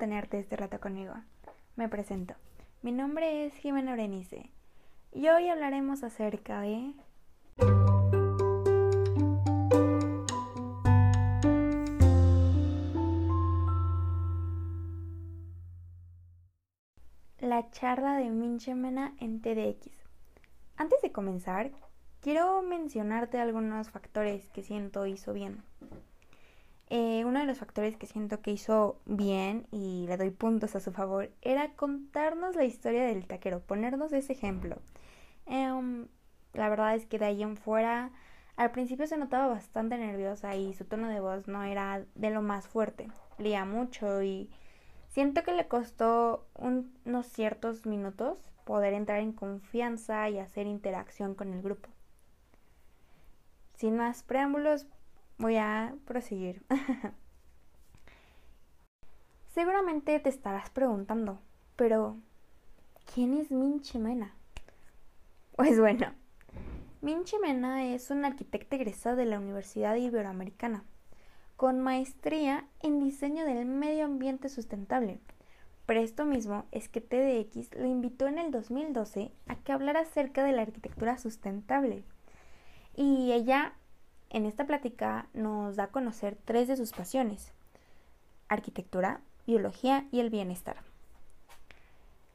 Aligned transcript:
tenerte 0.00 0.38
este 0.38 0.56
rato 0.56 0.80
conmigo. 0.80 1.12
Me 1.76 1.86
presento. 1.88 2.34
Mi 2.80 2.90
nombre 2.90 3.44
es 3.44 3.54
Jimena 3.56 3.92
Orenice 3.92 4.50
y 5.12 5.28
hoy 5.28 5.50
hablaremos 5.50 6.02
acerca 6.02 6.62
de... 6.62 6.94
La 17.38 17.70
charla 17.70 18.16
de 18.16 18.30
Minchemena 18.30 19.14
en 19.20 19.42
TDX. 19.42 19.90
Antes 20.76 21.02
de 21.02 21.12
comenzar, 21.12 21.72
quiero 22.22 22.62
mencionarte 22.62 23.38
algunos 23.38 23.90
factores 23.90 24.48
que 24.48 24.62
siento 24.62 25.04
hizo 25.04 25.34
bien. 25.34 25.62
Eh, 26.92 27.24
uno 27.24 27.38
de 27.38 27.46
los 27.46 27.58
factores 27.58 27.96
que 27.96 28.06
siento 28.06 28.42
que 28.42 28.50
hizo 28.50 29.00
bien 29.06 29.66
y 29.70 30.06
le 30.08 30.16
doy 30.16 30.30
puntos 30.30 30.74
a 30.74 30.80
su 30.80 30.90
favor 30.90 31.30
era 31.40 31.72
contarnos 31.74 32.56
la 32.56 32.64
historia 32.64 33.04
del 33.06 33.28
taquero, 33.28 33.60
ponernos 33.60 34.12
ese 34.12 34.32
ejemplo. 34.32 34.76
Em, 35.46 36.08
la 36.52 36.68
verdad 36.68 36.96
es 36.96 37.06
que 37.06 37.20
de 37.20 37.26
ahí 37.26 37.42
en 37.44 37.56
fuera, 37.56 38.10
al 38.56 38.72
principio 38.72 39.06
se 39.06 39.16
notaba 39.16 39.46
bastante 39.46 39.98
nerviosa 39.98 40.56
y 40.56 40.74
su 40.74 40.84
tono 40.84 41.08
de 41.08 41.20
voz 41.20 41.46
no 41.46 41.62
era 41.62 42.04
de 42.16 42.30
lo 42.30 42.42
más 42.42 42.66
fuerte. 42.66 43.08
Leía 43.38 43.64
mucho 43.64 44.22
y 44.22 44.50
siento 45.08 45.44
que 45.44 45.52
le 45.52 45.68
costó 45.68 46.48
unos 46.56 47.26
ciertos 47.26 47.86
minutos 47.86 48.42
poder 48.64 48.94
entrar 48.94 49.20
en 49.20 49.32
confianza 49.32 50.28
y 50.28 50.40
hacer 50.40 50.66
interacción 50.66 51.36
con 51.36 51.52
el 51.52 51.62
grupo. 51.62 51.88
Sin 53.76 53.96
más 53.96 54.24
preámbulos, 54.24 54.86
voy 55.40 55.56
a 55.56 55.94
proseguir. 56.04 56.62
Seguramente 59.54 60.20
te 60.20 60.28
estarás 60.28 60.70
preguntando, 60.70 61.40
pero 61.76 62.16
¿quién 63.12 63.36
es 63.36 63.50
Minchi 63.50 63.98
Mena? 63.98 64.34
Pues 65.56 65.80
bueno, 65.80 66.12
Minchi 67.00 67.38
Mena 67.38 67.86
es 67.86 68.10
una 68.10 68.28
arquitecta 68.28 68.76
egresada 68.76 69.16
de 69.16 69.24
la 69.24 69.38
Universidad 69.38 69.96
Iberoamericana, 69.96 70.84
con 71.56 71.80
maestría 71.80 72.66
en 72.80 73.00
diseño 73.00 73.44
del 73.44 73.64
medio 73.64 74.04
ambiente 74.04 74.48
sustentable. 74.48 75.18
Pero 75.86 76.00
esto 76.00 76.24
mismo 76.24 76.66
es 76.70 76.88
que 76.88 77.00
TDX 77.00 77.74
lo 77.74 77.86
invitó 77.86 78.28
en 78.28 78.38
el 78.38 78.52
2012 78.52 79.32
a 79.48 79.56
que 79.56 79.72
hablara 79.72 80.00
acerca 80.00 80.44
de 80.44 80.52
la 80.52 80.62
arquitectura 80.62 81.18
sustentable. 81.18 82.04
Y 82.94 83.32
ella 83.32 83.74
en 84.30 84.46
esta 84.46 84.66
plática 84.66 85.26
nos 85.34 85.76
da 85.76 85.84
a 85.84 85.90
conocer 85.90 86.38
tres 86.44 86.68
de 86.68 86.76
sus 86.76 86.92
pasiones, 86.92 87.52
arquitectura, 88.48 89.20
biología 89.46 90.06
y 90.12 90.20
el 90.20 90.30
bienestar. 90.30 90.76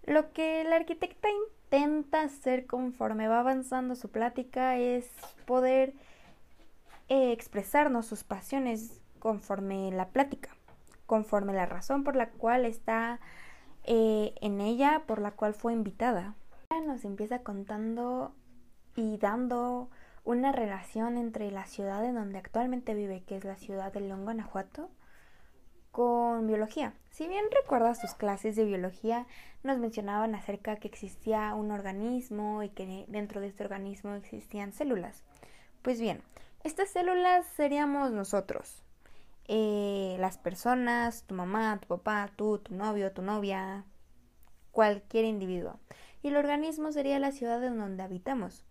Lo 0.04 0.32
que 0.34 0.64
la 0.66 0.76
arquitecta 0.76 1.30
intenta 1.30 2.22
hacer 2.22 2.68
conforme 2.68 3.28
va 3.28 3.40
avanzando 3.40 3.96
su 3.96 4.10
plática 4.10 4.78
es 4.78 5.10
poder 5.46 5.94
eh, 7.08 7.32
expresarnos 7.32 8.06
sus 8.06 8.24
pasiones 8.24 9.02
conforme 9.20 9.92
la 9.92 10.10
plática, 10.10 10.56
conforme 11.06 11.54
la 11.54 11.66
razón 11.66 12.04
por 12.04 12.16
la 12.16 12.30
cual 12.30 12.66
está 12.66 13.20
eh, 13.84 14.36
en 14.42 14.62
ella, 14.62 15.04
por 15.08 15.20
la 15.20 15.32
cual 15.32 15.54
fue 15.54 15.74
invitada. 15.74 16.36
Nos 16.86 17.06
empieza 17.06 17.40
contando 17.40 18.36
y 18.96 19.18
dando 19.18 19.90
una 20.26 20.52
relación 20.52 21.18
entre 21.18 21.52
la 21.52 21.66
ciudad 21.68 22.04
en 22.04 22.16
donde 22.16 22.40
actualmente 22.40 22.94
vive, 22.94 23.24
que 23.24 23.38
es 23.38 23.46
la 23.46 23.56
ciudad 23.56 23.94
de 23.94 24.02
León, 24.02 24.24
Guanajuato, 24.24 24.90
con 25.92 26.48
biología. 26.48 26.94
Si 27.12 27.28
bien 27.28 27.46
recuerdas 27.52 28.02
sus 28.02 28.16
clases 28.16 28.58
de 28.58 28.66
biología, 28.66 29.28
nos 29.64 29.78
mencionaban 29.78 30.36
acerca 30.36 30.76
que 30.76 30.90
existía 30.90 31.54
un 31.56 31.72
organismo 31.72 32.64
y 32.64 32.70
que 32.70 33.06
dentro 33.08 33.40
de 33.40 33.48
este 33.48 33.64
organismo 33.64 34.14
existían 34.16 34.74
células. 34.74 35.24
Pues 35.84 36.02
bien, 36.02 36.22
estas 36.64 36.90
células 36.90 37.46
seríamos 37.56 38.12
nosotros, 38.12 38.84
eh, 39.48 40.18
las 40.20 40.40
personas, 40.40 41.24
tu 41.28 41.36
mamá, 41.36 41.80
tu 41.80 41.88
papá, 41.88 42.32
tú, 42.36 42.58
tu 42.58 42.74
novio, 42.74 43.12
tu 43.12 43.22
novia, 43.22 43.86
cualquier 44.72 45.26
individuo. 45.26 45.80
Y 46.24 46.30
el 46.30 46.38
organismo 46.38 46.92
sería 46.92 47.20
la 47.20 47.32
ciudad 47.32 47.64
en 47.64 47.78
donde 47.78 48.02
habitamos. 48.02 48.66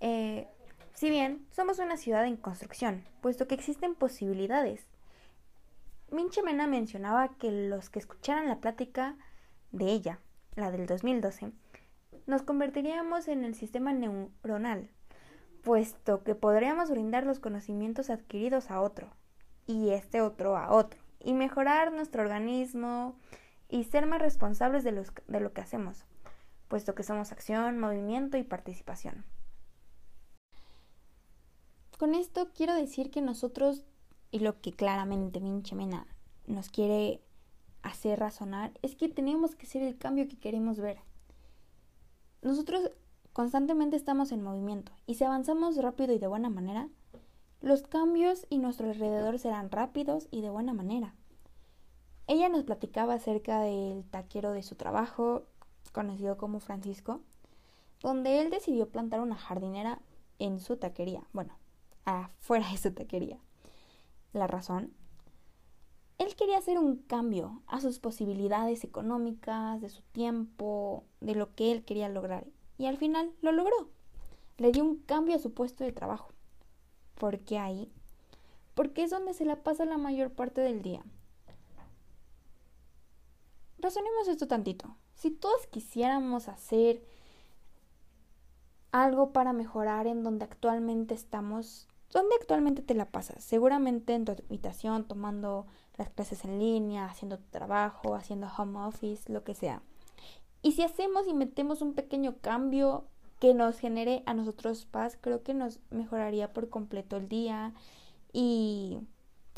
Eh, 0.00 0.48
si 0.94 1.10
bien 1.10 1.44
somos 1.50 1.80
una 1.80 1.96
ciudad 1.96 2.24
en 2.24 2.36
construcción, 2.36 3.04
puesto 3.20 3.48
que 3.48 3.56
existen 3.56 3.96
posibilidades. 3.96 4.86
Minche 6.10 6.42
Mena 6.42 6.68
mencionaba 6.68 7.36
que 7.36 7.50
los 7.50 7.90
que 7.90 7.98
escucharan 7.98 8.48
la 8.48 8.60
plática 8.60 9.16
de 9.72 9.86
ella, 9.86 10.20
la 10.54 10.70
del 10.70 10.86
2012, 10.86 11.50
nos 12.26 12.42
convertiríamos 12.42 13.26
en 13.26 13.44
el 13.44 13.56
sistema 13.56 13.92
neuronal, 13.92 14.88
puesto 15.62 16.22
que 16.22 16.36
podríamos 16.36 16.90
brindar 16.90 17.26
los 17.26 17.40
conocimientos 17.40 18.08
adquiridos 18.08 18.70
a 18.70 18.80
otro, 18.80 19.10
y 19.66 19.90
este 19.90 20.20
otro 20.20 20.56
a 20.56 20.72
otro, 20.72 21.00
y 21.18 21.34
mejorar 21.34 21.92
nuestro 21.92 22.22
organismo 22.22 23.16
y 23.68 23.82
ser 23.84 24.06
más 24.06 24.22
responsables 24.22 24.84
de 24.84 25.40
lo 25.40 25.52
que 25.52 25.60
hacemos, 25.60 26.04
puesto 26.68 26.94
que 26.94 27.02
somos 27.02 27.32
acción, 27.32 27.80
movimiento 27.80 28.36
y 28.36 28.44
participación. 28.44 29.24
Con 31.98 32.14
esto 32.14 32.48
quiero 32.54 32.74
decir 32.74 33.10
que 33.10 33.22
nosotros, 33.22 33.84
y 34.30 34.40
lo 34.40 34.60
que 34.60 34.72
claramente 34.72 35.40
Minche 35.40 35.76
Mena 35.76 36.06
nos 36.46 36.68
quiere 36.68 37.22
hacer 37.82 38.18
razonar, 38.18 38.72
es 38.82 38.96
que 38.96 39.08
tenemos 39.08 39.54
que 39.54 39.66
ser 39.66 39.82
el 39.82 39.96
cambio 39.96 40.26
que 40.28 40.38
queremos 40.38 40.78
ver. 40.78 40.98
Nosotros 42.42 42.90
constantemente 43.32 43.96
estamos 43.96 44.32
en 44.32 44.42
movimiento 44.42 44.92
y 45.06 45.14
si 45.14 45.24
avanzamos 45.24 45.76
rápido 45.76 46.12
y 46.12 46.18
de 46.18 46.26
buena 46.26 46.50
manera, 46.50 46.88
los 47.60 47.82
cambios 47.82 48.46
y 48.50 48.58
nuestro 48.58 48.90
alrededor 48.90 49.38
serán 49.38 49.70
rápidos 49.70 50.26
y 50.30 50.40
de 50.40 50.50
buena 50.50 50.74
manera. 50.74 51.14
Ella 52.26 52.48
nos 52.48 52.64
platicaba 52.64 53.14
acerca 53.14 53.60
del 53.60 54.04
taquero 54.10 54.52
de 54.52 54.62
su 54.62 54.74
trabajo, 54.74 55.44
conocido 55.92 56.36
como 56.36 56.58
Francisco, 56.58 57.20
donde 58.00 58.40
él 58.40 58.50
decidió 58.50 58.88
plantar 58.88 59.20
una 59.20 59.36
jardinera 59.36 60.00
en 60.38 60.58
su 60.60 60.76
taquería. 60.76 61.22
Bueno, 61.32 61.54
afuera 62.04 62.68
de 62.70 62.76
su 62.78 62.92
taquería. 62.92 63.38
La 64.32 64.46
razón. 64.46 64.92
Él 66.18 66.36
quería 66.36 66.58
hacer 66.58 66.78
un 66.78 66.96
cambio 66.96 67.62
a 67.66 67.80
sus 67.80 67.98
posibilidades 67.98 68.84
económicas, 68.84 69.80
de 69.80 69.88
su 69.88 70.02
tiempo, 70.02 71.04
de 71.20 71.34
lo 71.34 71.54
que 71.54 71.72
él 71.72 71.84
quería 71.84 72.08
lograr. 72.08 72.46
Y 72.78 72.86
al 72.86 72.98
final 72.98 73.32
lo 73.40 73.52
logró. 73.52 73.88
Le 74.58 74.70
dio 74.70 74.84
un 74.84 74.96
cambio 74.96 75.34
a 75.34 75.40
su 75.40 75.52
puesto 75.52 75.82
de 75.82 75.92
trabajo. 75.92 76.32
¿Por 77.16 77.40
qué 77.40 77.58
ahí? 77.58 77.92
Porque 78.74 79.02
es 79.02 79.10
donde 79.10 79.34
se 79.34 79.44
la 79.44 79.62
pasa 79.62 79.84
la 79.84 79.98
mayor 79.98 80.32
parte 80.32 80.60
del 80.60 80.82
día. 80.82 81.04
Razonemos 83.78 84.28
esto 84.28 84.46
tantito. 84.46 84.96
Si 85.14 85.30
todos 85.30 85.66
quisiéramos 85.66 86.48
hacer 86.48 87.04
algo 88.92 89.32
para 89.32 89.52
mejorar 89.52 90.06
en 90.06 90.22
donde 90.22 90.44
actualmente 90.44 91.14
estamos, 91.14 91.88
¿Dónde 92.14 92.36
actualmente 92.40 92.80
te 92.80 92.94
la 92.94 93.06
pasas? 93.06 93.42
Seguramente 93.42 94.14
en 94.14 94.24
tu 94.24 94.30
habitación, 94.30 95.04
tomando 95.04 95.66
las 95.96 96.10
clases 96.10 96.44
en 96.44 96.60
línea, 96.60 97.06
haciendo 97.06 97.38
tu 97.38 97.50
trabajo, 97.50 98.14
haciendo 98.14 98.46
home 98.56 98.78
office, 98.86 99.30
lo 99.32 99.42
que 99.42 99.54
sea. 99.54 99.82
Y 100.62 100.72
si 100.72 100.84
hacemos 100.84 101.26
y 101.26 101.34
metemos 101.34 101.82
un 101.82 101.92
pequeño 101.92 102.36
cambio 102.40 103.04
que 103.40 103.52
nos 103.52 103.80
genere 103.80 104.22
a 104.26 104.34
nosotros 104.34 104.86
paz, 104.86 105.18
creo 105.20 105.42
que 105.42 105.54
nos 105.54 105.80
mejoraría 105.90 106.52
por 106.52 106.70
completo 106.70 107.16
el 107.16 107.28
día 107.28 107.74
y 108.32 109.00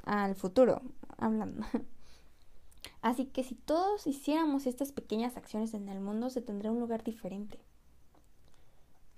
al 0.06 0.35
futuro, 0.35 0.81
hablando. 1.19 1.67
Así 3.03 3.26
que 3.26 3.44
si 3.44 3.55
todos 3.55 4.06
hiciéramos 4.06 4.67
estas 4.67 4.93
pequeñas 4.93 5.37
acciones 5.37 5.75
en 5.75 5.91
el 5.91 6.00
mundo, 6.00 6.31
se 6.31 6.41
tendría 6.41 6.73
un 6.73 6.81
lugar 6.81 7.05
diferente. 7.05 7.61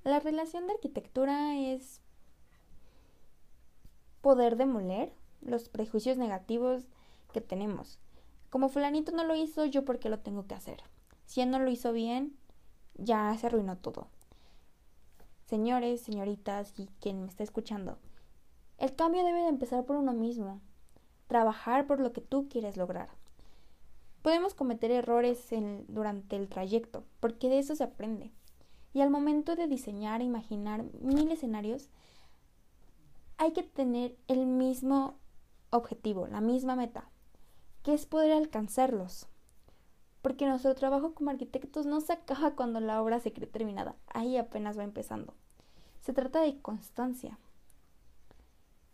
La 0.02 0.19
relación 0.19 0.67
de 0.67 0.73
arquitectura 0.73 1.56
es 1.56 2.00
poder 4.28 4.56
demoler 4.56 5.10
los 5.40 5.70
prejuicios 5.70 6.19
negativos 6.19 6.86
que 7.32 7.40
tenemos. 7.40 7.98
Como 8.50 8.69
fulanito 8.69 9.10
no 9.10 9.25
lo 9.25 9.34
hizo, 9.34 9.64
yo 9.64 9.86
porque 9.86 10.10
lo 10.10 10.19
tengo 10.19 10.46
que 10.46 10.54
hacer. 10.54 10.82
Si 11.25 11.40
él 11.40 11.50
no 11.50 11.58
lo 11.58 11.70
hizo 11.70 11.94
bien, 11.94 12.36
ya 12.98 13.34
se 13.38 13.46
arruinó 13.46 13.78
todo. 13.78 14.08
Señores, 15.46 16.02
señoritas 16.02 16.78
y 16.78 16.90
quien 17.00 17.22
me 17.22 17.28
está 17.28 17.42
escuchando, 17.42 17.96
el 18.76 18.94
cambio 18.94 19.25
debe 19.25 19.40
de 19.40 19.48
empezar 19.48 19.86
por 19.86 19.96
uno 19.96 20.12
mismo. 20.12 20.60
Trabajar 21.26 21.86
por 21.86 21.98
lo 21.98 22.12
que 22.12 22.20
tú 22.20 22.50
quieres 22.50 22.76
lograr. 22.76 23.08
Podemos 24.20 24.52
cometer 24.52 24.90
errores 24.90 25.42
durante 25.88 26.36
el 26.36 26.50
trayecto, 26.50 27.02
porque 27.20 27.48
de 27.48 27.60
eso 27.60 27.75
se 27.75 27.84
aprende. 27.84 28.30
Y 28.92 29.00
al 29.00 29.08
momento 29.08 29.56
de 29.56 29.69
diseñar 29.69 30.20
e 30.20 30.25
imaginar 30.25 30.84
mil 31.00 31.32
escenarios, 31.32 31.88
hay 33.38 33.52
que 33.52 33.62
tener 33.62 34.17
el 34.26 34.46
mismo 34.46 35.17
objetivo, 35.70 36.26
la 36.26 36.40
misma 36.40 36.76
meta, 36.76 37.08
que 37.82 37.94
es 37.94 38.05
poder 38.05 38.32
alcanzarlos. 38.32 39.29
Porque 40.23 40.46
nuestro 40.46 40.75
trabajo 40.75 41.14
como 41.14 41.31
arquitectos 41.31 41.87
no 41.87 42.00
se 42.00 42.12
acaba 42.12 42.55
cuando 42.56 42.81
la 42.81 43.00
obra 43.00 43.20
se 43.20 43.32
cree 43.32 43.46
terminada, 43.46 43.94
ahí 44.08 44.37
apenas 44.37 44.76
va 44.79 44.85
empezando. 44.85 45.35
Se 46.00 46.12
trata 46.12 46.40
de 46.40 46.61
constancia. 46.61 47.38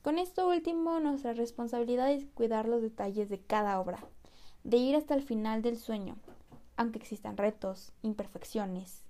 Con 0.03 0.19
esto 0.19 0.47
último, 0.47 1.01
nuestra 1.01 1.33
responsabilidad 1.33 2.13
es 2.13 2.27
cuidar 2.35 2.69
los 2.69 2.83
detalles 2.83 3.31
de 3.31 3.41
cada 3.41 3.81
obra, 3.81 4.05
de 4.63 4.77
ir 4.77 4.97
hasta 4.97 5.15
el 5.15 5.23
final 5.23 5.63
del 5.63 5.79
sueño, 5.79 6.17
aunque 6.77 6.99
existan 6.99 7.39
retos, 7.39 7.93
imperfecciones, 8.03 9.03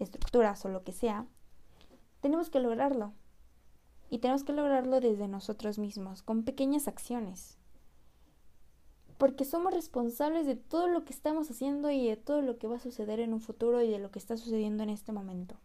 estructuras 0.00 0.64
o 0.64 0.68
lo 0.68 0.82
que 0.82 0.92
sea, 0.92 1.26
tenemos 2.20 2.50
que 2.50 2.60
lograrlo. 2.60 3.12
Y 4.10 4.18
tenemos 4.18 4.44
que 4.44 4.52
lograrlo 4.52 5.00
desde 5.00 5.28
nosotros 5.28 5.78
mismos, 5.78 6.22
con 6.22 6.44
pequeñas 6.44 6.88
acciones. 6.88 7.58
Porque 9.18 9.44
somos 9.44 9.74
responsables 9.74 10.46
de 10.46 10.56
todo 10.56 10.88
lo 10.88 11.04
que 11.04 11.12
estamos 11.12 11.50
haciendo 11.50 11.90
y 11.90 12.06
de 12.06 12.16
todo 12.16 12.40
lo 12.40 12.58
que 12.58 12.68
va 12.68 12.76
a 12.76 12.80
suceder 12.80 13.20
en 13.20 13.34
un 13.34 13.40
futuro 13.40 13.82
y 13.82 13.90
de 13.90 13.98
lo 13.98 14.10
que 14.10 14.18
está 14.18 14.36
sucediendo 14.36 14.82
en 14.82 14.90
este 14.90 15.12
momento. 15.12 15.56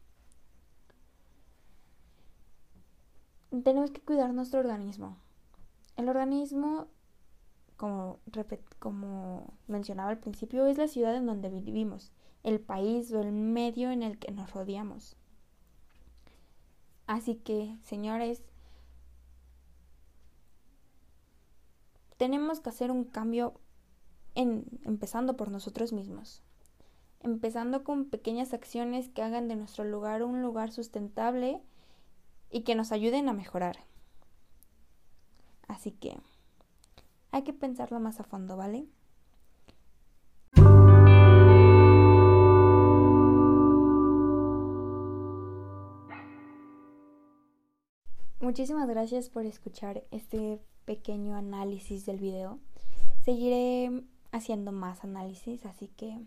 tenemos 3.62 3.92
que 3.92 4.02
cuidar 4.02 4.34
nuestro 4.34 4.60
organismo. 4.60 5.18
El 5.96 6.10
organismo, 6.10 6.88
como, 7.78 8.20
como 8.80 9.54
mencionaba 9.68 10.10
al 10.10 10.18
principio, 10.18 10.66
es 10.66 10.78
la 10.78 10.88
ciudad 10.88 11.16
en 11.16 11.28
donde 11.28 11.50
vivimos, 11.50 12.12
el 12.42 12.60
país 12.60 13.12
o 13.14 13.22
el 13.22 13.32
medio 13.32 13.92
en 13.92 14.02
el 14.02 14.18
que 14.18 14.32
nos 14.32 14.52
rodeamos. 14.52 15.16
Así 17.08 17.36
que, 17.36 17.78
señores, 17.84 18.44
tenemos 22.18 22.60
que 22.60 22.70
hacer 22.70 22.92
un 22.92 23.04
cambio 23.04 23.54
en, 24.36 24.66
empezando 24.84 25.36
por 25.36 25.52
nosotros 25.52 25.94
mismos. 25.94 26.42
Empezando 27.20 27.84
con 27.84 28.06
pequeñas 28.06 28.54
acciones 28.54 29.10
que 29.10 29.22
hagan 29.22 29.48
de 29.48 29.56
nuestro 29.56 29.84
lugar 29.84 30.24
un 30.24 30.42
lugar 30.42 30.72
sustentable 30.72 31.62
y 32.50 32.62
que 32.62 32.76
nos 32.76 32.92
ayuden 32.92 33.30
a 33.30 33.34
mejorar. 33.34 33.78
Así 35.68 35.92
que 35.92 36.18
hay 37.32 37.44
que 37.44 37.54
pensarlo 37.54 38.00
más 38.00 38.20
a 38.20 38.24
fondo, 38.24 38.58
¿vale? 38.58 38.86
Muchísimas 48.54 48.88
gracias 48.88 49.30
por 49.30 49.48
escuchar 49.48 50.04
este 50.12 50.60
pequeño 50.86 51.36
análisis 51.36 52.06
del 52.06 52.20
video. 52.20 52.60
Seguiré 53.26 54.04
haciendo 54.32 54.72
más 54.72 55.04
análisis, 55.04 55.66
así 55.66 55.88
que 55.88 56.20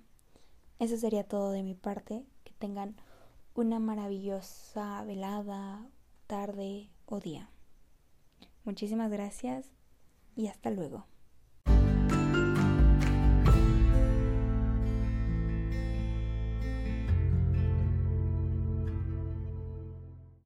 eso 0.81 0.97
sería 0.97 1.23
todo 1.23 1.53
de 1.53 1.63
mi 1.63 1.75
parte. 1.75 2.25
Que 2.43 2.53
tengan 2.59 2.97
una 3.55 3.79
maravillosa 3.79 5.05
velada, 5.05 5.87
tarde 6.27 6.91
o 7.05 7.21
día. 7.21 7.49
Muchísimas 8.65 9.09
gracias 9.13 9.71
y 10.35 10.49
hasta 10.49 10.73
luego. 10.73 11.07